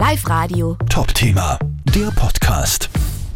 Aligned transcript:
Live 0.00 0.26
Radio. 0.30 0.78
Top-Thema, 0.88 1.58
der 1.94 2.10
Podcast. 2.12 2.88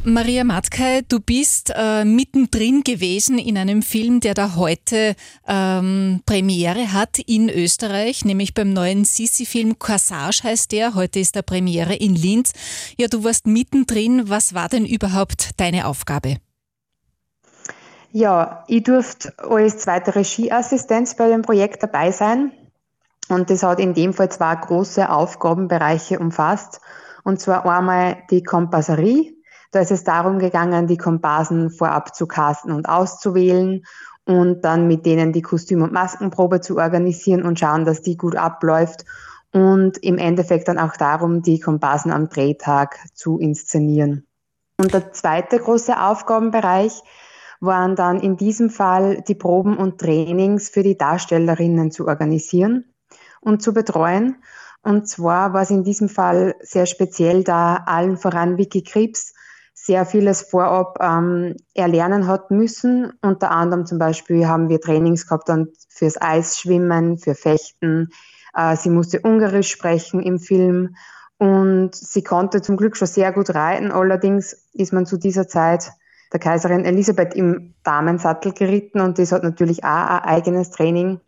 Maria 0.03 0.45
Matkay, 0.45 1.03
du 1.07 1.21
bist 1.21 1.71
äh, 1.77 2.07
mittendrin 2.07 2.83
gewesen 2.83 3.37
in 3.37 3.59
einem 3.59 3.83
Film, 3.83 4.21
der 4.21 4.33
da 4.33 4.57
heute 4.57 5.15
ähm, 5.47 6.23
Premiere 6.25 6.95
hat 6.95 7.19
in 7.19 7.51
Österreich, 7.51 8.25
nämlich 8.25 8.55
beim 8.55 8.73
neuen 8.73 9.05
Sissi-Film 9.05 9.79
Corsage 9.79 10.43
heißt 10.43 10.73
der. 10.73 10.95
Heute 10.95 11.19
ist 11.19 11.35
der 11.35 11.43
Premiere 11.43 11.97
in 11.97 12.15
Linz. 12.15 12.55
Ja, 12.97 13.09
du 13.09 13.25
warst 13.25 13.47
mittendrin. 13.47 14.31
Was 14.31 14.55
war 14.55 14.71
denn 14.71 14.87
überhaupt 14.87 15.61
deine 15.61 15.87
Aufgabe? 15.87 16.39
Ja, 18.11 18.65
ich 18.69 18.85
durfte 18.85 19.35
als 19.37 19.77
zweite 19.77 20.17
Regieassistenz 20.17 21.15
bei 21.15 21.29
dem 21.29 21.43
Projekt 21.43 21.83
dabei 21.83 22.11
sein. 22.11 22.53
Und 23.29 23.51
das 23.51 23.63
hat 23.63 23.81
in 23.81 23.95
dem 23.95 24.13
Fall 24.13 24.31
zwei 24.31 24.55
große 24.55 25.09
Aufgabenbereiche 25.09 26.19
umfasst. 26.19 26.81
Und 27.23 27.41
zwar 27.41 27.65
einmal 27.67 28.19
die 28.31 28.43
Kompasserie. 28.43 29.35
Da 29.71 29.81
ist 29.81 29.91
es 29.91 30.05
darum 30.05 30.39
gegangen, 30.39 30.87
die 30.87 30.99
Komparsen 30.99 31.71
vorab 31.71 32.15
zu 32.15 32.27
casten 32.27 32.71
und 32.71 32.89
auszuwählen 32.89 33.85
und 34.25 34.65
dann 34.65 34.87
mit 34.87 35.05
denen 35.05 35.33
die 35.33 35.43
Kostüm- 35.43 35.83
und 35.83 35.93
Maskenprobe 35.93 36.61
zu 36.61 36.77
organisieren 36.77 37.43
und 37.43 37.59
schauen, 37.59 37.85
dass 37.85 38.03
die 38.03 38.17
gut 38.17 38.37
abläuft. 38.37 39.05
Und 39.53 39.99
im 39.99 40.19
Endeffekt 40.19 40.69
dann 40.69 40.79
auch 40.79 40.97
darum, 40.97 41.43
die 41.43 41.61
Komparsen 41.61 42.13
am 42.13 42.29
Drehtag 42.29 42.99
zu 43.15 43.39
inszenieren. 43.39 44.27
Und 44.79 44.93
der 44.93 45.13
zweite 45.13 45.59
große 45.59 46.01
Aufgabenbereich 46.01 47.03
waren 47.61 47.95
dann 47.95 48.21
in 48.21 48.37
diesem 48.37 48.69
Fall 48.69 49.23
die 49.23 49.37
Proben 49.37 49.77
und 49.77 49.99
Trainings 49.99 50.69
für 50.69 50.83
die 50.83 50.99
Darstellerinnen 50.99 51.93
zu 51.93 52.07
organisieren 52.07 52.94
und 53.45 53.63
zu 53.63 53.73
betreuen. 53.73 54.37
Und 54.83 55.09
zwar 55.09 55.53
war 55.55 55.63
es 55.63 55.71
in 55.71 55.85
diesem 55.85 56.09
Fall 56.09 56.55
sehr 56.61 56.87
speziell, 56.87 57.45
da 57.45 57.77
allen 57.87 58.17
voran 58.17 58.59
Vicky 58.59 58.83
Krebs 58.83 59.33
sehr 59.73 60.07
vieles 60.07 60.43
vorab 60.43 60.99
ähm, 61.01 61.57
erlernen 61.75 62.27
hat 62.27 62.51
müssen. 62.51 63.13
Unter 63.23 63.51
anderem 63.51 63.87
zum 63.87 63.99
Beispiel 63.99 64.47
haben 64.47 64.69
wir 64.69 64.81
Trainings 64.81 65.27
gehabt 65.27 65.49
dann 65.49 65.69
fürs 65.89 66.21
Eisschwimmen, 66.21 67.19
für 67.19 67.35
Fechten. 67.35 68.11
Äh, 68.55 68.77
sie 68.77 68.91
musste 68.91 69.21
Ungarisch 69.21 69.71
sprechen 69.71 70.21
im 70.21 70.39
Film 70.39 70.97
und 71.39 71.95
sie 71.95 72.23
konnte 72.23 72.63
zum 72.63 72.77
Glück 72.77 72.97
schon 72.97 73.09
sehr 73.09 73.33
gut 73.33 73.55
reiten. 73.55 73.91
Allerdings 73.91 74.69
ist 74.73 74.93
man 74.93 75.07
zu 75.07 75.19
dieser 75.19 75.49
Zeit 75.49 75.93
der 76.33 76.41
Kaiserin 76.41 76.85
Elisabeth 76.85 77.35
im 77.35 77.75
Damensattel 77.83 78.53
geritten 78.53 79.01
und 79.01 79.19
das 79.19 79.33
hat 79.33 79.43
natürlich 79.43 79.85
auch 79.85 80.07
ein 80.07 80.23
eigenes 80.25 80.71
Training 80.71 81.21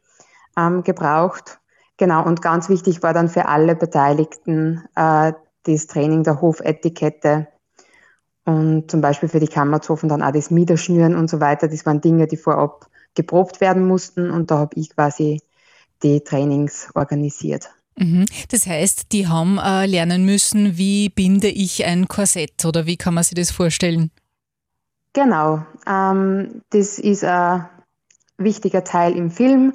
ähm, 0.56 0.82
gebraucht. 0.82 1.58
Genau, 1.98 2.24
und 2.24 2.42
ganz 2.42 2.68
wichtig 2.68 3.02
war 3.02 3.14
dann 3.14 3.28
für 3.28 3.46
alle 3.46 3.74
Beteiligten 3.74 4.84
äh, 4.94 5.32
das 5.62 5.86
Training 5.86 6.22
der 6.22 6.40
Hofetikette 6.40 7.48
und 8.44 8.90
zum 8.90 9.00
Beispiel 9.00 9.28
für 9.28 9.40
die 9.40 9.48
Kammerzofen 9.48 10.08
dann 10.08 10.22
auch 10.22 10.32
das 10.32 10.50
Miederschnüren 10.50 11.16
und 11.16 11.28
so 11.28 11.40
weiter. 11.40 11.68
Das 11.68 11.84
waren 11.86 12.00
Dinge, 12.00 12.26
die 12.26 12.36
vorab 12.36 12.88
geprobt 13.14 13.60
werden 13.60 13.86
mussten 13.86 14.30
und 14.30 14.50
da 14.50 14.58
habe 14.58 14.78
ich 14.78 14.90
quasi 14.90 15.40
die 16.02 16.20
Trainings 16.20 16.90
organisiert. 16.94 17.70
Mhm. 17.98 18.26
Das 18.50 18.66
heißt, 18.66 19.12
die 19.12 19.26
haben 19.26 19.58
äh, 19.58 19.86
lernen 19.86 20.24
müssen, 20.24 20.76
wie 20.76 21.08
binde 21.08 21.48
ich 21.48 21.84
ein 21.86 22.08
Korsett 22.08 22.64
oder 22.64 22.86
wie 22.86 22.96
kann 22.96 23.14
man 23.14 23.24
sich 23.24 23.34
das 23.34 23.50
vorstellen? 23.50 24.10
Genau, 25.14 25.64
ähm, 25.88 26.60
das 26.70 26.98
ist 26.98 27.24
ein 27.24 27.66
wichtiger 28.36 28.84
Teil 28.84 29.16
im 29.16 29.30
Film 29.30 29.72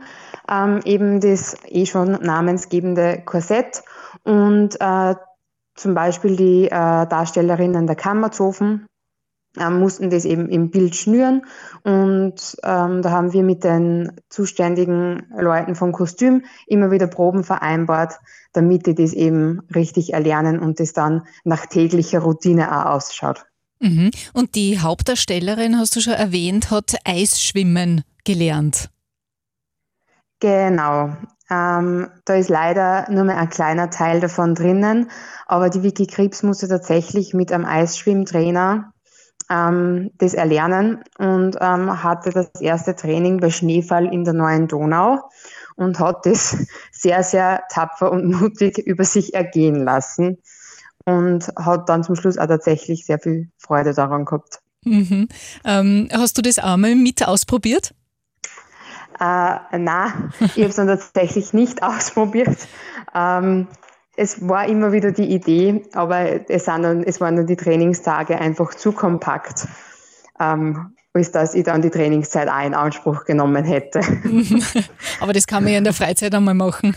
ähm, 0.52 0.82
eben 0.84 1.22
das 1.22 1.56
eh 1.68 1.86
schon 1.86 2.12
namensgebende 2.12 3.24
Korsett 3.26 3.84
und 4.24 4.80
äh, 4.80 5.16
zum 5.76 5.94
Beispiel 5.94 6.36
die 6.36 6.66
äh, 6.66 6.70
Darstellerinnen 7.08 7.88
der 7.88 7.96
Kammerzofen 7.96 8.86
äh, 9.58 9.70
mussten 9.70 10.10
das 10.10 10.26
eben 10.26 10.50
im 10.50 10.70
Bild 10.70 10.96
schnüren 10.96 11.46
und 11.84 12.58
ähm, 12.64 13.02
da 13.02 13.12
haben 13.12 13.34
wir 13.34 13.44
mit 13.44 13.64
den 13.64 14.12
zuständigen 14.30 15.24
Leuten 15.38 15.76
vom 15.76 15.94
Kostüm 15.94 16.44
immer 16.68 16.92
wieder 16.92 17.08
Proben 17.08 17.44
vereinbart, 17.44 18.16
damit 18.54 18.86
die 18.86 18.96
das 18.96 19.14
eben 19.14 19.62
richtig 19.74 20.14
erlernen 20.14 20.60
und 20.60 20.80
das 20.80 20.94
dann 20.94 21.24
nach 21.46 21.66
täglicher 21.66 22.20
Routine 22.20 22.72
auch 22.72 22.92
ausschaut. 22.92 23.46
Mhm. 23.80 24.12
Und 24.34 24.56
die 24.56 24.80
Hauptdarstellerin, 24.80 25.78
hast 25.78 25.96
du 25.96 26.02
schon 26.02 26.14
erwähnt, 26.14 26.70
hat 26.70 26.98
Eisschwimmen 27.04 28.04
gelernt. 28.24 28.90
Genau. 30.42 31.16
Ähm, 31.50 32.10
da 32.26 32.36
ist 32.36 32.50
leider 32.50 33.10
nur 33.10 33.24
mehr 33.24 33.38
ein 33.38 33.50
kleiner 33.50 33.90
Teil 33.90 34.20
davon 34.20 34.56
drinnen, 34.56 35.12
aber 35.46 35.70
die 35.70 35.84
Vicky 35.84 36.08
Krebs 36.08 36.44
musste 36.44 36.68
tatsächlich 36.68 37.34
mit 37.34 37.52
einem 37.52 37.66
Eisschwimmtrainer 37.66 38.94
ähm, 39.50 40.12
das 40.18 40.34
erlernen 40.34 41.04
und 41.20 41.58
ähm, 41.60 42.04
hatte 42.04 42.32
das 42.32 42.50
erste 42.60 42.96
Training 42.96 43.40
bei 43.40 43.50
Schneefall 43.50 44.12
in 44.12 44.24
der 44.24 44.34
neuen 44.34 44.68
Donau 44.68 45.20
und 45.76 46.00
hat 46.00 46.26
das 46.26 46.58
sehr, 46.92 47.22
sehr 47.24 47.64
tapfer 47.70 48.12
und 48.12 48.26
mutig 48.26 48.78
über 48.80 49.04
sich 49.04 49.34
ergehen 49.34 49.84
lassen 49.84 50.38
und 51.06 51.50
hat 51.58 51.90
dann 51.90 52.04
zum 52.04 52.16
Schluss 52.16 52.38
auch 52.38 52.48
tatsächlich 52.48 53.06
sehr 53.06 53.20
viel 53.20 53.50
Freude 53.58 53.94
daran 53.94 54.26
gehabt. 54.26 54.60
Mhm. 54.86 55.28
Ähm, 55.66 56.08
hast 56.12 56.38
du 56.38 56.42
das 56.42 56.58
einmal 56.58 56.96
mit 56.96 57.28
ausprobiert? 57.28 57.94
Äh, 59.22 59.78
nein, 59.78 60.34
ich 60.40 60.58
habe 60.58 60.70
es 60.70 60.76
dann 60.78 60.88
tatsächlich 60.88 61.54
nicht 61.54 61.84
ausprobiert. 61.84 62.58
Ähm, 63.14 63.68
es 64.18 64.48
war 64.48 64.66
immer 64.66 64.92
wieder 64.92 65.12
die 65.12 65.32
Idee, 65.32 65.84
aber 65.94 66.50
es, 66.50 66.66
dann, 66.66 67.04
es 67.04 67.22
waren 67.22 67.36
dann 67.36 67.46
die 67.46 67.56
Trainingstage 67.56 68.40
einfach 68.40 68.74
zu 68.74 68.92
kompakt, 68.92 69.68
ähm, 70.40 70.96
als 71.14 71.32
dass 71.32 71.54
ich 71.54 71.64
dann 71.64 71.84
die 71.84 71.92
Trainingszeit 71.92 72.50
auch 72.50 72.66
in 72.66 72.74
Anspruch 72.74 73.26
genommen 73.26 73.64
hätte. 73.64 74.02
aber 75.20 75.34
das 75.34 75.46
kann 75.46 75.64
man 75.64 75.74
ja 75.74 75.78
in 75.78 75.84
der 75.84 75.94
Freizeit 75.94 76.34
einmal 76.34 76.56
machen. 76.56 76.96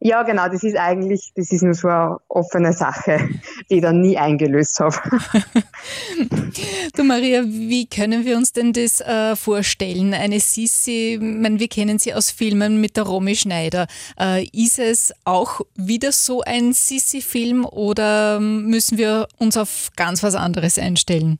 Ja, 0.00 0.22
genau, 0.24 0.48
das 0.48 0.64
ist 0.64 0.76
eigentlich, 0.76 1.30
das 1.36 1.52
ist 1.52 1.62
nur 1.62 1.74
so 1.74 1.88
eine 1.88 2.16
offene 2.28 2.72
Sache, 2.72 3.28
die 3.70 3.76
ich 3.76 3.82
dann 3.82 4.00
nie 4.00 4.18
eingelöst 4.18 4.80
habe. 4.80 4.96
du 6.96 7.04
Maria, 7.04 7.42
wie 7.44 7.86
können 7.86 8.24
wir 8.24 8.36
uns 8.36 8.52
denn 8.52 8.72
das 8.72 9.00
äh, 9.00 9.36
vorstellen? 9.36 10.12
Eine 10.12 10.40
Sissi, 10.40 11.18
meine, 11.20 11.60
wir 11.60 11.68
kennen 11.68 11.98
sie 11.98 12.14
aus 12.14 12.30
Filmen 12.30 12.80
mit 12.80 12.96
der 12.96 13.04
Romy 13.04 13.36
Schneider. 13.36 13.86
Äh, 14.18 14.46
ist 14.52 14.78
es 14.78 15.12
auch 15.24 15.60
wieder 15.76 16.12
so 16.12 16.42
ein 16.42 16.72
Sissi-Film 16.72 17.64
oder 17.64 18.40
müssen 18.40 18.98
wir 18.98 19.28
uns 19.38 19.56
auf 19.56 19.90
ganz 19.96 20.22
was 20.22 20.34
anderes 20.34 20.78
einstellen? 20.78 21.38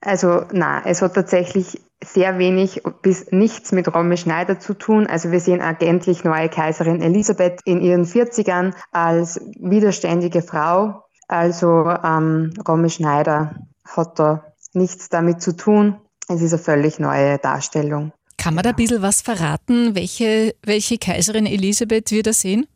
Also 0.00 0.44
na, 0.52 0.82
es 0.86 1.02
hat 1.02 1.14
tatsächlich 1.14 1.78
sehr 2.02 2.38
wenig 2.38 2.82
bis 3.02 3.30
nichts 3.30 3.72
mit 3.72 3.94
Romy 3.94 4.16
Schneider 4.16 4.58
zu 4.58 4.74
tun. 4.74 5.06
Also 5.06 5.30
wir 5.30 5.40
sehen 5.40 5.60
eigentlich 5.60 6.24
neue 6.24 6.48
Kaiserin 6.48 7.02
Elisabeth 7.02 7.60
in 7.64 7.80
ihren 7.80 8.04
40ern 8.04 8.74
als 8.92 9.40
widerständige 9.58 10.42
Frau. 10.42 11.04
Also 11.30 11.88
ähm, 11.88 12.52
Romy 12.66 12.90
Schneider 12.90 13.54
hat 13.84 14.18
da 14.18 14.52
nichts 14.72 15.10
damit 15.10 15.40
zu 15.40 15.56
tun. 15.56 15.96
Es 16.26 16.42
ist 16.42 16.52
eine 16.52 16.60
völlig 16.60 16.98
neue 16.98 17.38
Darstellung. 17.38 18.12
Kann 18.36 18.54
man 18.54 18.64
da 18.64 18.70
ein 18.70 18.76
bisschen 18.76 19.00
was 19.00 19.22
verraten, 19.22 19.94
welche, 19.94 20.56
welche 20.64 20.98
Kaiserin 20.98 21.46
Elisabeth 21.46 22.10
wir 22.10 22.24
da 22.24 22.32
sehen? 22.32 22.66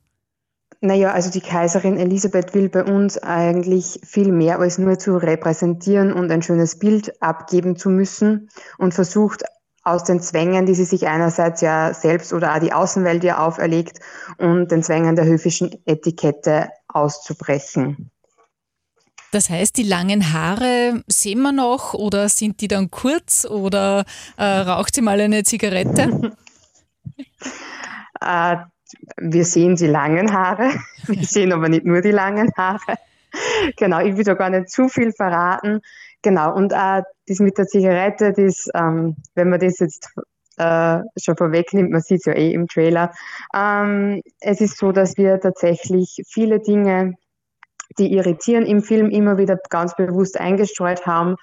Naja, 0.81 1.11
also 1.11 1.31
die 1.31 1.41
Kaiserin 1.41 1.97
Elisabeth 1.97 2.55
will 2.55 2.69
bei 2.69 2.85
uns 2.85 3.19
eigentlich 3.19 3.99
viel 4.05 4.31
mehr 4.31 4.61
als 4.61 4.79
nur 4.79 5.01
zu 5.01 5.17
repräsentieren 5.17 6.13
und 6.13 6.31
ein 6.31 6.43
schönes 6.43 6.79
Bild 6.79 7.21
abgeben 7.21 7.75
zu 7.75 7.91
müssen 7.91 8.51
und 8.79 8.95
versucht 8.95 9.43
aus 9.83 10.05
den 10.05 10.21
Zwängen, 10.21 10.65
die 10.67 10.75
sie 10.75 10.85
sich 10.85 11.09
einerseits 11.09 11.61
ja 11.61 11.93
selbst 11.93 12.33
oder 12.33 12.55
auch 12.55 12.61
die 12.61 12.73
Außenwelt 12.73 13.25
ja 13.25 13.45
auferlegt 13.45 13.99
und 14.39 14.71
den 14.71 14.85
Zwängen 14.85 15.17
der 15.17 15.25
höfischen 15.25 15.75
Etikette 15.87 16.69
auszubrechen. 16.87 18.13
Das 19.33 19.51
heißt, 19.51 19.77
die 19.77 19.83
langen 19.83 20.33
Haare 20.33 21.03
sehen 21.09 21.43
wir 21.43 21.53
noch 21.53 21.95
oder 21.95 22.29
sind 22.29 22.61
die 22.61 22.69
dann 22.69 22.91
kurz 22.91 23.45
oder 23.45 24.05
äh, 24.37 24.45
raucht 24.45 24.95
sie 24.95 25.03
mal 25.03 25.21
eine 25.21 25.43
Zigarette? 25.43 26.33
äh, 28.21 28.57
wir 29.17 29.45
sehen 29.45 29.77
die 29.77 29.87
langen 29.87 30.33
Haare, 30.33 30.71
wir 31.07 31.25
sehen 31.25 31.53
aber 31.53 31.69
nicht 31.69 31.85
nur 31.85 32.01
die 32.01 32.13
langen 32.13 32.51
Haare. 32.57 32.97
Genau, 33.77 33.99
ich 33.99 34.17
will 34.17 34.23
da 34.23 34.35
gar 34.35 34.49
nicht 34.49 34.71
zu 34.71 34.89
viel 34.89 35.11
verraten. 35.11 35.81
Genau, 36.23 36.55
und 36.55 36.73
auch 36.73 37.03
das 37.27 37.41
mit 37.41 37.59
der 37.59 37.67
Zigarette, 37.67 38.33
das, 38.33 38.69
ähm, 38.75 39.17
wenn 39.35 39.51
man 39.51 39.59
das 39.59 39.81
jetzt 39.81 40.09
äh, 40.57 41.01
schon 41.17 41.37
vorwegnimmt, 41.37 41.91
man 41.91 42.01
sieht 42.01 42.21
es 42.21 42.27
ja 42.27 42.35
eh 42.35 42.53
im 42.53 42.69
Trailer. 42.69 43.13
Ähm, 43.55 44.23
es 44.41 44.61
ist 44.61 44.79
so, 44.79 44.93
dass 44.93 45.17
wir 45.17 45.41
tatsächlich 45.41 46.23
viele 46.29 46.61
Dinge, 46.61 47.15
die 47.99 48.13
irritieren 48.13 48.67
im 48.67 48.83
Film, 48.83 49.11
immer 49.11 49.39
wieder 49.39 49.59
ganz 49.71 49.95
bewusst 49.97 50.39
eingestreut 50.39 51.07
haben. 51.07 51.37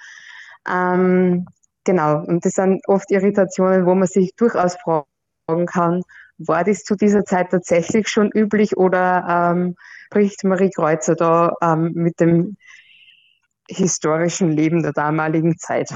Ähm, 0.69 1.45
genau, 1.83 2.24
und 2.24 2.45
das 2.45 2.53
sind 2.53 2.81
oft 2.88 3.12
Irritationen, 3.12 3.86
wo 3.86 3.95
man 3.95 4.07
sich 4.07 4.36
durchaus 4.36 4.75
fragen 4.75 5.65
kann, 5.65 6.03
war 6.38 6.63
das 6.63 6.83
zu 6.83 6.95
dieser 6.95 7.24
Zeit 7.24 7.51
tatsächlich 7.51 8.07
schon 8.07 8.30
üblich 8.31 8.77
oder 8.77 9.53
ähm, 9.53 9.75
bricht 10.09 10.44
Marie 10.44 10.71
Kreuzer 10.71 11.15
da 11.15 11.53
ähm, 11.62 11.92
mit 11.94 12.19
dem 12.19 12.57
historischen 13.69 14.51
Leben 14.51 14.81
der 14.83 14.94
damaligen 14.94 15.57
Zeit? 15.57 15.94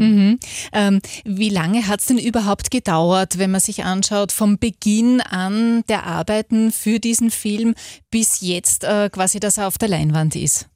Mhm. 0.00 0.38
Ähm, 0.72 1.00
wie 1.24 1.50
lange 1.50 1.86
hat 1.86 2.00
es 2.00 2.06
denn 2.06 2.18
überhaupt 2.18 2.70
gedauert, 2.70 3.38
wenn 3.38 3.50
man 3.50 3.60
sich 3.60 3.84
anschaut, 3.84 4.32
vom 4.32 4.58
Beginn 4.58 5.20
an 5.20 5.84
der 5.88 6.06
Arbeiten 6.06 6.72
für 6.72 6.98
diesen 6.98 7.30
Film 7.30 7.74
bis 8.10 8.40
jetzt 8.40 8.84
äh, 8.84 9.10
quasi, 9.10 9.40
dass 9.40 9.58
er 9.58 9.66
auf 9.66 9.76
der 9.76 9.88
Leinwand 9.88 10.36
ist? 10.36 10.68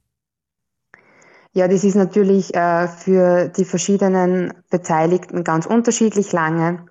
Ja, 1.53 1.67
das 1.67 1.83
ist 1.83 1.95
natürlich 1.95 2.53
äh, 2.53 2.87
für 2.87 3.47
die 3.47 3.65
verschiedenen 3.65 4.53
Beteiligten 4.69 5.43
ganz 5.43 5.65
unterschiedlich 5.65 6.31
lange. 6.31 6.85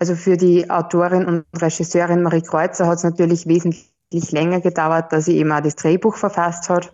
Also 0.00 0.16
für 0.16 0.36
die 0.36 0.68
Autorin 0.70 1.26
und 1.26 1.44
Regisseurin 1.60 2.22
Marie 2.22 2.42
Kreuzer 2.42 2.86
hat 2.86 2.98
es 2.98 3.04
natürlich 3.04 3.46
wesentlich 3.46 4.32
länger 4.32 4.60
gedauert, 4.60 5.12
dass 5.12 5.26
sie 5.26 5.36
eben 5.36 5.52
auch 5.52 5.60
das 5.60 5.76
Drehbuch 5.76 6.16
verfasst 6.16 6.68
hat. 6.70 6.92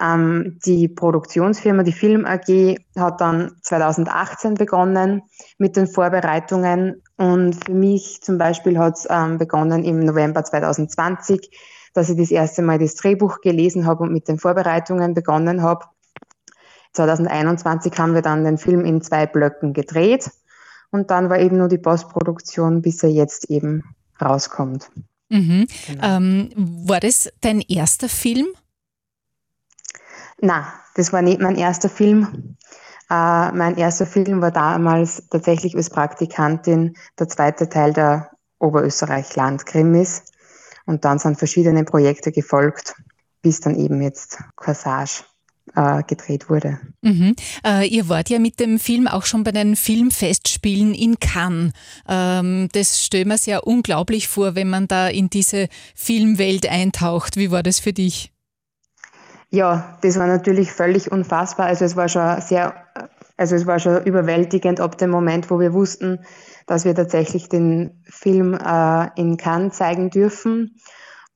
Ähm, 0.00 0.58
die 0.64 0.88
Produktionsfirma, 0.88 1.84
die 1.84 1.92
Film 1.92 2.24
AG, 2.26 2.76
hat 2.98 3.20
dann 3.20 3.52
2018 3.62 4.54
begonnen 4.54 5.22
mit 5.58 5.76
den 5.76 5.86
Vorbereitungen 5.86 7.02
und 7.16 7.64
für 7.64 7.74
mich 7.74 8.20
zum 8.22 8.38
Beispiel 8.38 8.78
hat 8.78 8.96
es 8.96 9.06
ähm, 9.08 9.38
begonnen 9.38 9.84
im 9.84 10.00
November 10.00 10.44
2020, 10.44 11.50
dass 11.92 12.10
ich 12.10 12.16
das 12.16 12.32
erste 12.32 12.62
Mal 12.62 12.78
das 12.78 12.96
Drehbuch 12.96 13.40
gelesen 13.40 13.86
habe 13.86 14.02
und 14.02 14.12
mit 14.12 14.26
den 14.26 14.38
Vorbereitungen 14.38 15.14
begonnen 15.14 15.62
habe. 15.62 15.84
2021 16.92 17.96
haben 17.98 18.14
wir 18.14 18.22
dann 18.22 18.44
den 18.44 18.58
Film 18.58 18.84
in 18.84 19.00
zwei 19.00 19.26
Blöcken 19.26 19.72
gedreht 19.72 20.30
und 20.90 21.10
dann 21.10 21.28
war 21.28 21.38
eben 21.38 21.58
nur 21.58 21.68
die 21.68 21.78
Postproduktion, 21.78 22.82
bis 22.82 23.02
er 23.02 23.10
jetzt 23.10 23.50
eben 23.50 23.82
rauskommt. 24.20 24.90
Mhm. 25.28 25.66
Genau. 25.88 26.16
Ähm, 26.16 26.50
war 26.56 27.00
das 27.00 27.30
dein 27.40 27.60
erster 27.60 28.08
Film? 28.08 28.46
Na, 30.44 30.74
das 30.94 31.10
war 31.10 31.22
nicht 31.22 31.40
mein 31.40 31.56
erster 31.56 31.88
Film. 31.88 32.56
Äh, 33.08 33.50
mein 33.52 33.78
erster 33.78 34.04
Film 34.04 34.42
war 34.42 34.50
damals 34.50 35.26
tatsächlich 35.30 35.74
als 35.74 35.88
Praktikantin 35.88 36.96
der 37.18 37.28
zweite 37.30 37.66
Teil 37.70 37.94
der 37.94 38.30
Oberösterreich-Landkrimis. 38.58 40.24
Und 40.84 41.06
dann 41.06 41.18
sind 41.18 41.38
verschiedene 41.38 41.84
Projekte 41.84 42.30
gefolgt, 42.30 42.94
bis 43.40 43.60
dann 43.60 43.74
eben 43.74 44.02
jetzt 44.02 44.38
Corsage 44.56 45.24
äh, 45.74 46.02
gedreht 46.02 46.50
wurde. 46.50 46.78
Mhm. 47.00 47.36
Äh, 47.66 47.88
ihr 47.88 48.10
wart 48.10 48.28
ja 48.28 48.38
mit 48.38 48.60
dem 48.60 48.78
Film 48.78 49.08
auch 49.08 49.24
schon 49.24 49.44
bei 49.44 49.52
den 49.52 49.76
Filmfestspielen 49.76 50.92
in 50.92 51.18
Cannes. 51.20 51.72
Ähm, 52.06 52.68
das 52.72 53.00
man 53.26 53.38
sich 53.38 53.46
ja 53.46 53.60
unglaublich 53.60 54.28
vor, 54.28 54.54
wenn 54.56 54.68
man 54.68 54.88
da 54.88 55.08
in 55.08 55.30
diese 55.30 55.68
Filmwelt 55.94 56.68
eintaucht. 56.68 57.38
Wie 57.38 57.50
war 57.50 57.62
das 57.62 57.80
für 57.80 57.94
dich? 57.94 58.33
Ja, 59.54 59.96
das 60.00 60.18
war 60.18 60.26
natürlich 60.26 60.72
völlig 60.72 61.12
unfassbar. 61.12 61.66
Also 61.66 61.84
es 61.84 61.94
war 61.94 62.08
schon 62.08 62.40
sehr, 62.40 62.74
also 63.36 63.54
es 63.54 63.66
war 63.66 63.78
schon 63.78 64.02
überwältigend 64.02 64.80
ab 64.80 64.98
dem 64.98 65.10
Moment, 65.10 65.48
wo 65.48 65.60
wir 65.60 65.72
wussten, 65.72 66.18
dass 66.66 66.84
wir 66.84 66.92
tatsächlich 66.92 67.48
den 67.48 68.02
Film 68.02 68.54
äh, 68.54 69.10
in 69.14 69.36
Cannes 69.36 69.76
zeigen 69.76 70.10
dürfen. 70.10 70.80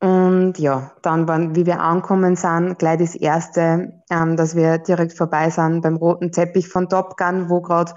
Und 0.00 0.58
ja, 0.58 0.90
dann 1.02 1.28
waren, 1.28 1.54
wie 1.54 1.64
wir 1.64 1.78
ankommen 1.78 2.34
sind, 2.34 2.80
gleich 2.80 2.98
das 2.98 3.14
erste, 3.14 4.02
ähm, 4.10 4.36
dass 4.36 4.56
wir 4.56 4.78
direkt 4.78 5.12
vorbei 5.12 5.50
sind 5.50 5.82
beim 5.82 5.94
roten 5.94 6.32
Teppich 6.32 6.68
von 6.68 6.88
Top 6.88 7.16
Gun, 7.18 7.48
wo 7.48 7.60
gerade 7.60 7.92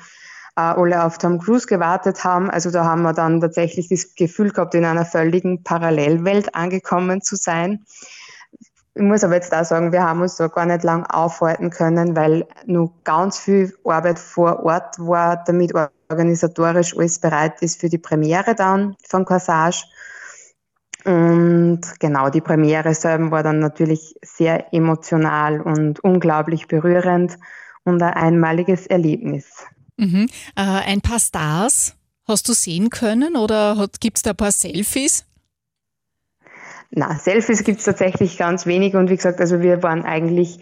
äh, 0.56 0.62
alle 0.62 1.04
auf 1.04 1.18
Tom 1.18 1.40
Cruise 1.40 1.66
gewartet 1.66 2.24
haben. 2.24 2.52
Also 2.52 2.70
da 2.70 2.86
haben 2.86 3.02
wir 3.02 3.14
dann 3.14 3.42
tatsächlich 3.42 3.90
das 3.90 4.14
Gefühl 4.14 4.52
gehabt, 4.52 4.76
in 4.76 4.86
einer 4.86 5.06
völligen 5.06 5.64
Parallelwelt 5.64 6.54
angekommen 6.54 7.24
zu 7.24 7.36
sein. 7.36 7.86
Ich 8.94 9.02
muss 9.02 9.24
aber 9.24 9.36
jetzt 9.36 9.54
auch 9.54 9.64
sagen, 9.64 9.94
wir 9.94 10.04
haben 10.04 10.22
uns 10.22 10.36
da 10.36 10.48
gar 10.48 10.66
nicht 10.66 10.84
lang 10.84 11.06
aufhalten 11.06 11.70
können, 11.70 12.16
weil 12.16 12.46
nur 12.66 12.92
ganz 13.06 13.40
viel 13.40 13.74
Arbeit 13.86 14.20
vor 14.20 14.64
Ort 14.64 15.00
war, 15.00 15.44
damit 15.46 15.72
organisatorisch 16.10 16.96
alles 16.98 17.20
bereit 17.20 17.62
ist 17.62 17.80
für 17.80 17.88
die 17.88 17.98
Premiere 17.98 18.54
dann 18.54 18.96
von 19.08 19.24
Corsage. 19.24 19.86
Und 21.06 21.82
genau, 22.00 22.30
die 22.30 22.42
Premiere 22.42 22.94
selber 22.94 23.32
war 23.32 23.44
dann 23.44 23.60
natürlich 23.60 24.16
sehr 24.22 24.74
emotional 24.74 25.62
und 25.62 26.00
unglaublich 26.02 26.68
berührend 26.68 27.38
und 27.84 28.04
ein 28.04 28.14
einmaliges 28.14 28.88
Erlebnis. 28.88 29.66
Mhm. 29.98 30.28
Äh, 30.56 30.62
ein 30.62 31.02
paar 31.02 31.20
Stars 31.20 31.96
hast 32.28 32.48
du 32.50 32.54
sehen 32.54 32.90
können 32.90 33.36
oder 33.36 33.88
gibt 34.00 34.18
es 34.18 34.24
da 34.24 34.32
ein 34.32 34.36
paar 34.36 34.52
Selfies? 34.52 35.26
Na, 36.92 37.18
Selfies 37.18 37.64
gibt 37.64 37.80
es 37.80 37.86
tatsächlich 37.86 38.38
ganz 38.38 38.66
wenig 38.66 38.96
und 38.96 39.10
wie 39.10 39.16
gesagt, 39.16 39.40
also 39.40 39.62
wir 39.62 39.82
waren 39.82 40.04
eigentlich 40.04 40.60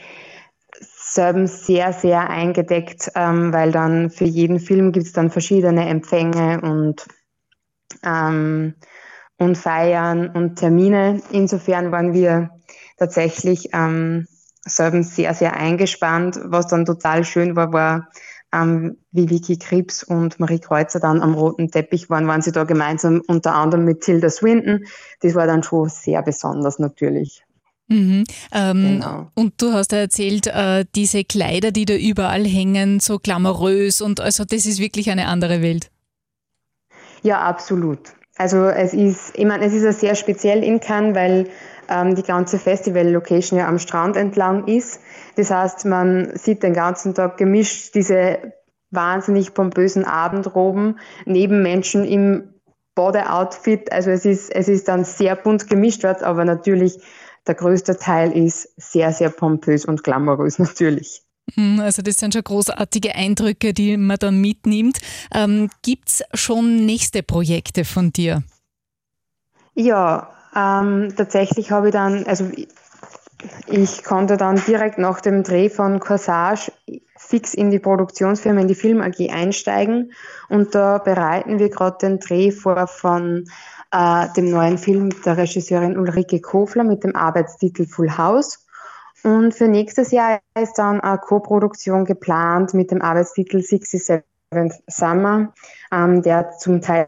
selber 1.11 1.47
sehr, 1.47 1.91
sehr 1.91 2.29
eingedeckt, 2.29 3.11
ähm, 3.15 3.51
weil 3.51 3.71
dann 3.71 4.11
für 4.11 4.25
jeden 4.25 4.59
Film 4.59 4.91
gibt 4.91 5.07
es 5.07 5.13
dann 5.13 5.31
verschiedene 5.31 5.89
Empfänge 5.89 6.61
und, 6.61 7.07
ähm, 8.03 8.75
und 9.37 9.57
Feiern 9.57 10.29
und 10.29 10.57
Termine. 10.57 11.19
Insofern 11.31 11.91
waren 11.91 12.13
wir 12.13 12.51
tatsächlich 12.97 13.69
ähm, 13.73 14.27
selber 14.63 15.01
sehr, 15.01 15.33
sehr 15.33 15.55
eingespannt. 15.55 16.39
Was 16.43 16.67
dann 16.67 16.85
total 16.85 17.23
schön 17.23 17.55
war, 17.55 17.73
war 17.73 18.07
ähm, 18.54 18.98
wie 19.12 19.30
Vicky 19.30 19.57
Krebs 19.57 20.04
und 20.04 20.40
Marie 20.40 20.60
Kreuzer 20.60 21.00
dann 21.00 21.22
am 21.22 21.34
roten 21.34 21.69
Teppich 21.69 22.10
waren, 22.10 22.28
waren 22.28 22.42
sie 22.42 22.51
da 22.51 22.63
gemeinsam 22.63 23.22
unter 23.28 23.54
anderem 23.54 23.86
mit 23.86 24.01
Tilda 24.01 24.30
Swinton. 24.30 24.86
Das 25.22 25.36
war 25.36 25.48
dann 25.48 25.63
schon 25.63 25.90
sehr 25.90 26.22
besonders 26.24 26.80
natürlich. 26.80 27.44
Mhm. 27.88 28.24
Ähm, 28.51 28.84
genau. 28.84 29.31
Und 29.34 29.60
du 29.62 29.74
hast 29.74 29.92
ja 29.92 30.00
erzählt, 30.00 30.48
äh, 30.48 30.86
diese 30.96 31.24
Kleider, 31.24 31.72
die 31.72 31.86
da 31.86 31.96
überall 31.96 32.46
hängen, 32.46 33.00
so 33.00 33.18
glamourös 33.18 34.01
und 34.01 34.22
also 34.22 34.46
das 34.46 34.66
ist 34.66 34.80
wirklich 34.80 35.10
eine 35.10 35.28
andere 35.28 35.62
Welt. 35.62 35.90
Ja, 37.24 37.42
absolut. 37.42 38.00
Also 38.38 38.68
es 38.68 38.94
ist, 38.94 39.34
ich 39.36 39.46
meine, 39.46 39.66
es 39.66 39.74
ist 39.74 39.84
ja 39.84 39.92
sehr 39.92 40.16
speziell 40.16 40.63
in 40.63 40.80
Cannes, 40.80 41.16
weil 41.16 41.50
ähm, 41.89 42.15
die 42.15 42.24
ganze 42.24 42.59
Festival-Location 42.59 43.59
ja 43.59 43.68
am 43.68 43.80
Strand 43.80 44.15
entlang 44.15 44.68
ist. 44.68 45.00
Das 45.36 45.51
heißt, 45.51 45.86
man 45.86 46.36
sieht 46.38 46.63
den 46.63 46.74
ganzen 46.74 47.13
Tag 47.15 47.38
gemischt 47.38 47.95
diese 47.95 48.53
wahnsinnig 48.91 49.53
pompösen 49.53 50.06
Abendroben 50.06 51.00
neben 51.25 51.62
Menschen 51.62 52.06
im 52.06 52.53
Bode-Outfit. 52.95 53.91
Also 53.91 54.09
es 54.09 54.25
ist, 54.25 54.50
es 54.50 54.68
ist 54.68 54.88
dann 54.88 55.06
sehr 55.06 55.36
bunt 55.36 55.69
gemischt 55.69 56.03
wird, 56.03 56.24
aber 56.24 56.45
natürlich 56.45 57.00
der 57.47 57.56
größte 57.56 57.97
Teil 57.97 58.31
ist 58.31 58.69
sehr, 58.77 59.12
sehr 59.13 59.30
pompös 59.30 59.86
und 59.86 60.03
glamourös 60.03 60.60
natürlich. 60.60 61.24
Hm, 61.55 61.79
also 61.79 62.01
das 62.01 62.17
sind 62.17 62.34
schon 62.34 62.43
großartige 62.43 63.15
Eindrücke, 63.15 63.74
die 63.74 63.98
man 63.98 64.17
dann 64.17 64.39
mitnimmt. 64.41 65.00
Ähm, 65.34 65.69
Gibt 65.81 66.10
es 66.10 66.24
schon 66.34 66.86
nächste 66.86 67.24
Projekte 67.24 67.86
von 67.86 68.12
dir? 68.12 68.43
Ja, 69.74 70.29
ähm, 70.56 71.13
tatsächlich 71.15 71.72
habe 71.72 71.88
ich 71.88 71.94
dann, 71.94 72.25
also 72.25 72.50
ich 73.68 74.03
konnte 74.03 74.38
dann 74.38 74.62
direkt 74.68 74.98
nach 74.98 75.22
dem 75.22 75.44
Dreh 75.44 75.70
von 75.70 76.00
Corsage 76.00 76.72
fix 77.18 77.53
in 77.53 77.70
die 77.70 77.79
Produktionsfirma, 77.79 78.62
in 78.62 78.68
die 78.68 78.75
Film 78.75 79.01
AG 79.01 79.29
einsteigen. 79.32 80.12
Und 80.50 80.74
da 80.75 80.98
bereiten 80.98 81.60
wir 81.60 81.70
gerade 81.70 81.98
den 82.01 82.20
Dreh 82.20 82.51
vor 82.51 82.88
von 82.88 83.46
äh, 83.91 84.27
dem 84.36 84.50
neuen 84.50 84.77
Film 84.77 85.10
der 85.24 85.38
Regisseurin 85.38 85.98
Ulrike 85.98 86.41
Kofler 86.41 86.84
mit 86.84 87.03
dem 87.03 87.15
Arbeitstitel 87.15 87.86
Full 87.86 88.18
House. 88.18 88.65
Und 89.24 89.53
für 89.53 89.68
nächstes 89.68 90.12
Jahr 90.12 90.39
ist 90.60 90.75
dann 90.75 91.01
eine 91.01 91.18
Co-Produktion 91.18 92.06
geplant 92.06 92.74
mit 92.74 92.91
dem 92.91 93.01
Arbeitstitel 93.01 93.62
67 93.62 94.24
Summer, 94.88 95.53
ähm, 95.91 96.22
der 96.22 96.51
zum 96.58 96.82
Teil 96.82 97.08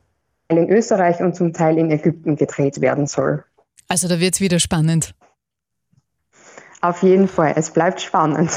in 0.58 0.70
Österreich 0.70 1.20
und 1.20 1.36
zum 1.36 1.54
Teil 1.54 1.78
in 1.78 1.92
Ägypten 1.92 2.36
gedreht 2.36 2.82
werden 2.82 3.08
soll. 3.08 3.44
Also 3.88 4.08
da 4.08 4.20
wird 4.20 4.36
es 4.36 4.42
wieder 4.42 4.60
spannend. 4.60 5.14
Auf 6.82 7.04
jeden 7.04 7.28
Fall, 7.28 7.54
es 7.56 7.72
bleibt 7.72 8.02
spannend. 8.02 8.52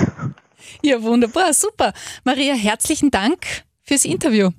Ja, 0.83 1.03
wunderbar, 1.03 1.53
super. 1.53 1.93
Maria, 2.25 2.55
herzlichen 2.55 3.11
Dank 3.11 3.65
fürs 3.83 4.05
Interview. 4.05 4.51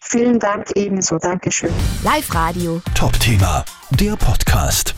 Vielen 0.00 0.38
Dank 0.38 0.70
ebenso, 0.76 1.18
Dankeschön. 1.18 1.72
Live 2.04 2.32
Radio. 2.32 2.80
Top 2.94 3.18
Thema, 3.18 3.64
der 3.90 4.14
Podcast. 4.16 4.95